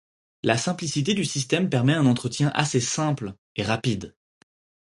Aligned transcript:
La 0.41 0.57
simplicité 0.57 1.13
du 1.13 1.23
système 1.23 1.69
permet 1.69 1.93
un 1.93 2.07
entretien 2.07 2.49
assez 2.55 2.79
simple 2.79 3.35
et 3.55 3.61
rapide. 3.61 4.15